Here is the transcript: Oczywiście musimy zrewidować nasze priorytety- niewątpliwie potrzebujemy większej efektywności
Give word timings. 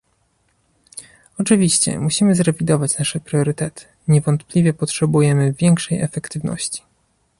Oczywiście 1.39 1.99
musimy 1.99 2.35
zrewidować 2.35 2.97
nasze 2.99 3.19
priorytety- 3.19 3.85
niewątpliwie 4.07 4.73
potrzebujemy 4.73 5.53
większej 5.53 6.01
efektywności 6.01 6.83